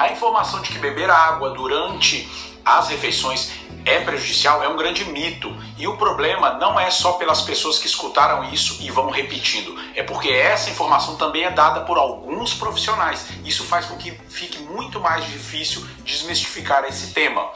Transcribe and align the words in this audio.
A 0.00 0.10
informação 0.10 0.62
de 0.62 0.70
que 0.70 0.78
beber 0.78 1.10
água 1.10 1.50
durante 1.50 2.26
as 2.64 2.88
refeições 2.88 3.52
é 3.84 4.00
prejudicial 4.00 4.62
é 4.62 4.68
um 4.68 4.74
grande 4.74 5.04
mito. 5.04 5.54
E 5.76 5.86
o 5.86 5.98
problema 5.98 6.54
não 6.54 6.80
é 6.80 6.90
só 6.90 7.12
pelas 7.12 7.42
pessoas 7.42 7.78
que 7.78 7.86
escutaram 7.86 8.44
isso 8.44 8.78
e 8.80 8.90
vão 8.90 9.10
repetindo, 9.10 9.78
é 9.94 10.02
porque 10.02 10.30
essa 10.30 10.70
informação 10.70 11.16
também 11.16 11.44
é 11.44 11.50
dada 11.50 11.82
por 11.82 11.98
alguns 11.98 12.54
profissionais. 12.54 13.26
Isso 13.44 13.62
faz 13.64 13.84
com 13.84 13.98
que 13.98 14.12
fique 14.30 14.62
muito 14.62 14.98
mais 14.98 15.26
difícil 15.26 15.86
desmistificar 16.02 16.82
esse 16.84 17.12
tema. 17.12 17.50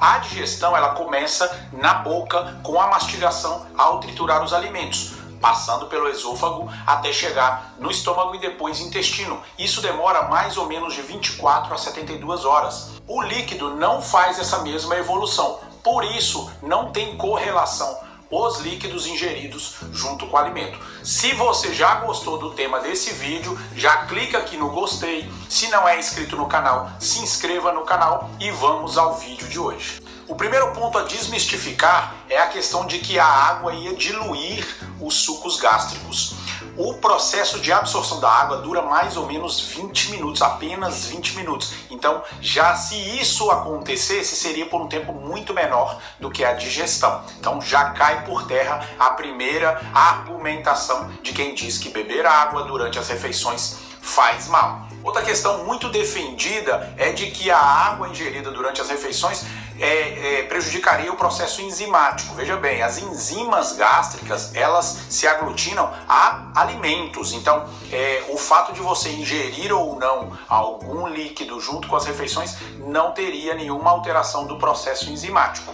A 0.00 0.16
digestão 0.16 0.74
ela 0.74 0.94
começa 0.94 1.68
na 1.74 1.92
boca 1.92 2.58
com 2.62 2.80
a 2.80 2.86
mastigação 2.86 3.66
ao 3.76 4.00
triturar 4.00 4.42
os 4.42 4.54
alimentos 4.54 5.21
passando 5.42 5.86
pelo 5.86 6.08
esôfago 6.08 6.70
até 6.86 7.12
chegar 7.12 7.74
no 7.78 7.90
estômago 7.90 8.36
e 8.36 8.38
depois 8.38 8.80
intestino. 8.80 9.42
Isso 9.58 9.82
demora 9.82 10.28
mais 10.28 10.56
ou 10.56 10.66
menos 10.66 10.94
de 10.94 11.02
24 11.02 11.74
a 11.74 11.76
72 11.76 12.44
horas. 12.44 12.92
O 13.06 13.20
líquido 13.20 13.74
não 13.74 14.00
faz 14.00 14.38
essa 14.38 14.60
mesma 14.60 14.96
evolução, 14.96 15.58
por 15.82 16.04
isso 16.04 16.50
não 16.62 16.92
tem 16.92 17.16
correlação 17.16 18.00
os 18.32 18.60
líquidos 18.60 19.06
ingeridos 19.06 19.74
junto 19.92 20.26
com 20.26 20.36
o 20.36 20.38
alimento. 20.38 20.78
Se 21.04 21.34
você 21.34 21.74
já 21.74 21.96
gostou 21.96 22.38
do 22.38 22.52
tema 22.52 22.80
desse 22.80 23.12
vídeo, 23.12 23.58
já 23.76 24.06
clica 24.06 24.38
aqui 24.38 24.56
no 24.56 24.70
gostei. 24.70 25.30
Se 25.50 25.68
não 25.68 25.86
é 25.86 25.98
inscrito 25.98 26.34
no 26.34 26.46
canal, 26.46 26.90
se 26.98 27.18
inscreva 27.18 27.72
no 27.72 27.82
canal 27.82 28.30
e 28.40 28.50
vamos 28.50 28.96
ao 28.96 29.16
vídeo 29.16 29.46
de 29.48 29.58
hoje. 29.58 30.00
O 30.32 30.34
primeiro 30.34 30.72
ponto 30.72 30.96
a 30.96 31.02
desmistificar 31.02 32.14
é 32.26 32.38
a 32.38 32.46
questão 32.46 32.86
de 32.86 33.00
que 33.00 33.18
a 33.18 33.26
água 33.26 33.74
ia 33.74 33.94
diluir 33.94 34.66
os 34.98 35.16
sucos 35.16 35.60
gástricos. 35.60 36.36
O 36.74 36.94
processo 36.94 37.60
de 37.60 37.70
absorção 37.70 38.18
da 38.18 38.30
água 38.30 38.56
dura 38.56 38.80
mais 38.80 39.18
ou 39.18 39.26
menos 39.26 39.60
20 39.60 40.10
minutos, 40.12 40.40
apenas 40.40 41.04
20 41.04 41.36
minutos. 41.36 41.74
Então, 41.90 42.22
já 42.40 42.74
se 42.74 42.96
isso 43.20 43.50
acontecesse, 43.50 44.34
seria 44.34 44.64
por 44.64 44.80
um 44.80 44.88
tempo 44.88 45.12
muito 45.12 45.52
menor 45.52 46.00
do 46.18 46.30
que 46.30 46.42
a 46.42 46.54
digestão. 46.54 47.22
Então, 47.38 47.60
já 47.60 47.90
cai 47.90 48.24
por 48.24 48.46
terra 48.46 48.88
a 48.98 49.10
primeira 49.10 49.82
argumentação 49.92 51.10
de 51.22 51.34
quem 51.34 51.54
diz 51.54 51.76
que 51.76 51.90
beber 51.90 52.24
água 52.24 52.62
durante 52.62 52.98
as 52.98 53.06
refeições 53.06 53.76
faz 54.00 54.48
mal. 54.48 54.88
Outra 55.04 55.20
questão 55.20 55.64
muito 55.64 55.88
defendida 55.88 56.94
é 56.96 57.10
de 57.10 57.30
que 57.32 57.50
a 57.50 57.58
água 57.58 58.08
ingerida 58.08 58.50
durante 58.50 58.80
as 58.80 58.88
refeições 58.88 59.44
é, 59.78 60.40
é, 60.40 60.42
prejudicaria 60.44 61.12
o 61.12 61.16
processo 61.16 61.62
enzimático. 61.62 62.34
Veja 62.34 62.56
bem, 62.56 62.82
as 62.82 62.98
enzimas 62.98 63.72
gástricas 63.72 64.54
elas 64.54 65.06
se 65.08 65.26
aglutinam 65.26 65.92
a 66.08 66.50
alimentos. 66.54 67.32
Então, 67.32 67.66
é, 67.90 68.24
o 68.28 68.36
fato 68.36 68.72
de 68.72 68.80
você 68.80 69.10
ingerir 69.10 69.72
ou 69.72 69.98
não 69.98 70.36
algum 70.48 71.06
líquido 71.06 71.60
junto 71.60 71.88
com 71.88 71.96
as 71.96 72.04
refeições 72.04 72.56
não 72.78 73.12
teria 73.12 73.54
nenhuma 73.54 73.90
alteração 73.90 74.46
do 74.46 74.58
processo 74.58 75.10
enzimático. 75.10 75.72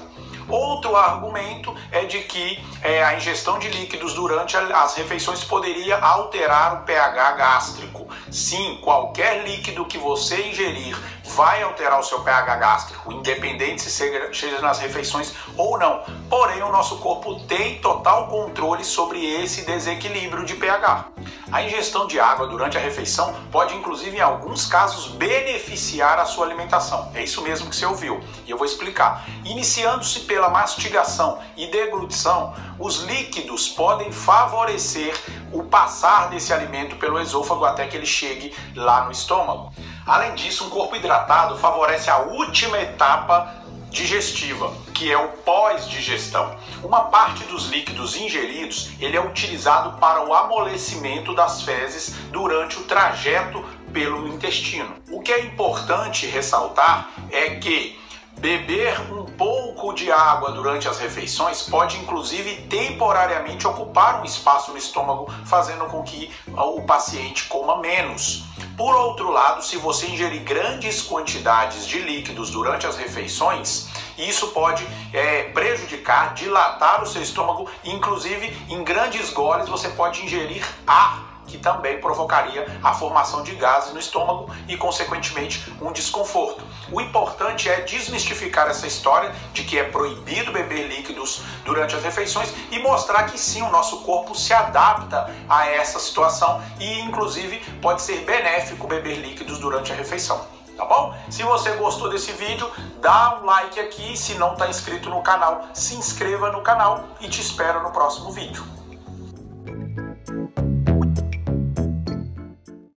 Outro 0.48 0.96
argumento 0.96 1.74
é 1.92 2.04
de 2.04 2.20
que 2.20 2.58
é, 2.82 3.04
a 3.04 3.14
ingestão 3.14 3.58
de 3.58 3.68
líquidos 3.68 4.14
durante 4.14 4.56
as 4.56 4.94
refeições 4.94 5.44
poderia 5.44 5.98
alterar 5.98 6.74
o 6.74 6.84
pH 6.84 7.32
gástrico. 7.32 8.08
Sim, 8.30 8.78
qualquer 8.82 9.46
líquido 9.46 9.84
que 9.84 9.98
você 9.98 10.48
ingerir 10.48 10.96
vai 11.24 11.62
alterar 11.62 12.00
o 12.00 12.02
seu 12.02 12.20
pH 12.20 12.56
gástrico, 12.56 13.12
independente 13.12 13.82
se 13.82 13.90
seja 13.90 14.60
nas 14.60 14.78
refeições 14.78 15.34
ou 15.56 15.78
não. 15.78 16.02
Porém, 16.28 16.62
o 16.62 16.72
nosso 16.72 16.98
corpo 16.98 17.38
tem 17.40 17.78
total 17.80 18.28
controle 18.28 18.84
sobre 18.84 19.24
esse 19.24 19.66
desequilíbrio 19.66 20.44
de 20.44 20.54
pH. 20.54 21.08
A 21.50 21.62
ingestão 21.62 22.06
de 22.06 22.20
água 22.20 22.46
durante 22.46 22.76
a 22.76 22.80
refeição 22.80 23.34
pode, 23.50 23.74
inclusive, 23.74 24.18
em 24.18 24.20
alguns 24.20 24.66
casos, 24.66 25.08
beneficiar 25.08 26.18
a 26.18 26.26
sua 26.26 26.44
alimentação. 26.44 27.10
É 27.14 27.22
isso 27.22 27.40
mesmo 27.40 27.70
que 27.70 27.76
você 27.76 27.86
ouviu 27.86 28.20
e 28.46 28.50
eu 28.50 28.58
vou 28.58 28.66
explicar. 28.66 29.26
Iniciando-se 29.46 30.20
pela 30.20 30.50
mastigação 30.50 31.38
e 31.56 31.66
deglutição, 31.68 32.54
os 32.78 32.98
líquidos 32.98 33.66
podem 33.66 34.12
favorecer 34.12 35.14
o 35.50 35.62
passar 35.62 36.28
desse 36.28 36.52
alimento 36.52 36.96
pelo 36.96 37.18
esôfago 37.18 37.64
até 37.64 37.86
que 37.86 37.96
ele 37.96 38.06
chegue 38.06 38.54
lá 38.76 39.06
no 39.06 39.10
estômago. 39.10 39.72
Além 40.06 40.34
disso, 40.34 40.66
um 40.66 40.70
corpo 40.70 40.96
hidratado 40.96 41.56
favorece 41.56 42.10
a 42.10 42.18
última 42.18 42.78
etapa 42.78 43.54
digestiva, 43.90 44.70
que 44.98 45.12
é 45.12 45.16
o 45.16 45.28
pós-digestão. 45.28 46.56
Uma 46.82 47.02
parte 47.02 47.44
dos 47.44 47.68
líquidos 47.68 48.16
ingeridos, 48.16 48.90
ele 48.98 49.16
é 49.16 49.20
utilizado 49.20 49.96
para 49.98 50.26
o 50.26 50.34
amolecimento 50.34 51.32
das 51.36 51.62
fezes 51.62 52.16
durante 52.32 52.80
o 52.80 52.82
trajeto 52.82 53.64
pelo 53.92 54.26
intestino. 54.26 54.96
O 55.12 55.20
que 55.20 55.32
é 55.32 55.40
importante 55.44 56.26
ressaltar 56.26 57.10
é 57.30 57.50
que 57.50 57.96
beber 58.38 59.00
um 59.12 59.24
pouco 59.24 59.92
de 59.92 60.10
água 60.10 60.50
durante 60.50 60.88
as 60.88 60.98
refeições 60.98 61.62
pode 61.62 61.96
inclusive 61.98 62.62
temporariamente 62.62 63.66
ocupar 63.68 64.20
um 64.20 64.24
espaço 64.24 64.72
no 64.72 64.78
estômago, 64.78 65.32
fazendo 65.44 65.84
com 65.86 66.02
que 66.02 66.28
o 66.48 66.82
paciente 66.82 67.44
coma 67.44 67.78
menos. 67.78 68.44
Por 68.76 68.94
outro 68.94 69.30
lado, 69.30 69.62
se 69.64 69.76
você 69.76 70.06
ingerir 70.06 70.42
grandes 70.42 71.02
quantidades 71.02 71.86
de 71.86 71.98
líquidos 71.98 72.50
durante 72.50 72.86
as 72.86 72.96
refeições, 72.96 73.88
isso 74.18 74.48
pode 74.48 74.86
é, 75.12 75.44
prejudicar, 75.44 76.34
dilatar 76.34 77.02
o 77.02 77.06
seu 77.06 77.22
estômago, 77.22 77.70
inclusive 77.84 78.56
em 78.68 78.82
grandes 78.82 79.30
goles 79.30 79.68
você 79.68 79.88
pode 79.90 80.24
ingerir 80.24 80.66
ar 80.86 81.28
que 81.48 81.58
também 81.58 81.98
provocaria 81.98 82.66
a 82.82 82.92
formação 82.92 83.42
de 83.42 83.54
gases 83.54 83.92
no 83.92 83.98
estômago 83.98 84.54
e, 84.68 84.76
consequentemente, 84.76 85.72
um 85.80 85.90
desconforto. 85.90 86.62
O 86.92 87.00
importante 87.00 87.68
é 87.68 87.80
desmistificar 87.80 88.68
essa 88.68 88.86
história 88.86 89.34
de 89.52 89.64
que 89.64 89.78
é 89.78 89.84
proibido 89.84 90.52
beber 90.52 90.86
líquidos 90.86 91.40
durante 91.64 91.96
as 91.96 92.04
refeições 92.04 92.52
e 92.70 92.78
mostrar 92.78 93.24
que 93.24 93.38
sim, 93.38 93.62
o 93.62 93.70
nosso 93.70 94.02
corpo 94.02 94.34
se 94.34 94.52
adapta 94.52 95.34
a 95.48 95.66
essa 95.66 95.98
situação 95.98 96.62
e, 96.78 97.00
inclusive, 97.00 97.58
pode 97.80 98.02
ser 98.02 98.24
benéfico 98.24 98.86
beber 98.86 99.16
líquidos 99.16 99.58
durante 99.58 99.90
a 99.90 99.96
refeição 99.96 100.57
tá 100.78 100.84
bom? 100.84 101.12
Se 101.28 101.42
você 101.42 101.72
gostou 101.72 102.08
desse 102.08 102.30
vídeo, 102.32 102.70
dá 103.00 103.40
um 103.42 103.44
like 103.44 103.80
aqui, 103.80 104.16
se 104.16 104.34
não 104.34 104.52
está 104.52 104.68
inscrito 104.68 105.10
no 105.10 105.20
canal, 105.22 105.66
se 105.74 105.96
inscreva 105.96 106.52
no 106.52 106.62
canal 106.62 107.04
e 107.20 107.28
te 107.28 107.40
espero 107.40 107.82
no 107.82 107.90
próximo 107.90 108.30
vídeo. 108.30 108.77